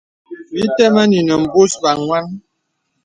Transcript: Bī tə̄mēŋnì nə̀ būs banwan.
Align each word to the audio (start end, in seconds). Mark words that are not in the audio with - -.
Bī 0.53 0.61
tə̄mēŋnì 0.75 1.19
nə̀ 1.27 1.39
būs 1.53 1.73
banwan. 1.81 2.25